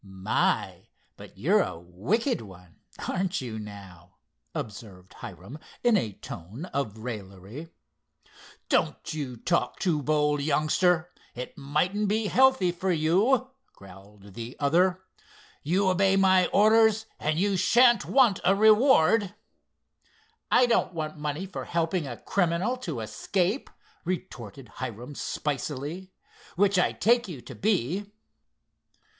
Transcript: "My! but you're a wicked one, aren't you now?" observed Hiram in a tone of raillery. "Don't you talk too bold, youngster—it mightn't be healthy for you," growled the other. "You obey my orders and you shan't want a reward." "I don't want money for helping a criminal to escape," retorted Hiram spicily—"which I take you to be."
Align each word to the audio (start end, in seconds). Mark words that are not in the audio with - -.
"My! 0.03 0.87
but 1.15 1.37
you're 1.37 1.61
a 1.61 1.77
wicked 1.77 2.41
one, 2.41 2.77
aren't 3.07 3.39
you 3.39 3.59
now?" 3.59 4.15
observed 4.55 5.13
Hiram 5.13 5.59
in 5.83 5.95
a 5.95 6.13
tone 6.13 6.65
of 6.73 6.97
raillery. 6.97 7.69
"Don't 8.67 9.13
you 9.13 9.37
talk 9.37 9.79
too 9.79 10.01
bold, 10.01 10.41
youngster—it 10.41 11.55
mightn't 11.55 12.07
be 12.07 12.25
healthy 12.25 12.71
for 12.71 12.91
you," 12.91 13.51
growled 13.75 14.33
the 14.33 14.55
other. 14.59 15.03
"You 15.61 15.87
obey 15.87 16.15
my 16.15 16.47
orders 16.47 17.05
and 17.19 17.37
you 17.37 17.55
shan't 17.55 18.03
want 18.03 18.39
a 18.43 18.55
reward." 18.55 19.35
"I 20.49 20.65
don't 20.65 20.95
want 20.95 21.19
money 21.19 21.45
for 21.45 21.65
helping 21.65 22.07
a 22.07 22.17
criminal 22.17 22.75
to 22.77 23.01
escape," 23.01 23.69
retorted 24.03 24.67
Hiram 24.77 25.13
spicily—"which 25.13 26.79
I 26.79 26.91
take 26.91 27.27
you 27.27 27.39
to 27.41 27.53
be." 27.53 28.11